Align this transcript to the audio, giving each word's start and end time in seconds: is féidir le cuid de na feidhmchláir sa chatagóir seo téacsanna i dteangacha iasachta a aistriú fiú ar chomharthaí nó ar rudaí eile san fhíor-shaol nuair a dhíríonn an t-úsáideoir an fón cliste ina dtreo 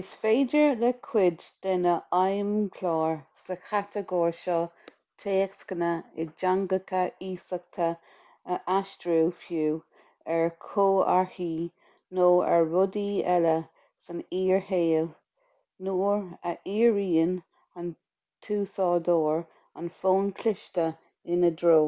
is 0.00 0.10
féidir 0.24 0.74
le 0.82 0.88
cuid 1.06 1.44
de 1.64 1.72
na 1.86 1.94
feidhmchláir 2.18 3.16
sa 3.44 3.56
chatagóir 3.70 4.36
seo 4.42 4.58
téacsanna 5.22 5.88
i 6.24 6.26
dteangacha 6.28 7.00
iasachta 7.30 7.88
a 8.58 8.58
aistriú 8.76 9.24
fiú 9.40 9.72
ar 10.36 10.46
chomharthaí 10.68 11.58
nó 12.20 12.28
ar 12.52 12.64
rudaí 12.76 13.08
eile 13.34 13.56
san 14.06 14.24
fhíor-shaol 14.28 15.10
nuair 15.88 16.22
a 16.52 16.54
dhíríonn 16.68 17.36
an 17.82 17.90
t-úsáideoir 18.48 19.44
an 19.82 19.92
fón 20.00 20.32
cliste 20.44 20.86
ina 21.38 21.52
dtreo 21.58 21.82